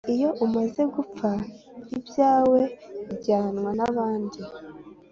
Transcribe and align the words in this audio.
iyo 0.13 0.29
umaze 0.45 0.81
gupfa 0.93 1.29
ibyawe 1.97 2.61
bijyanwa 3.07 3.69
n'abandi 3.77 4.39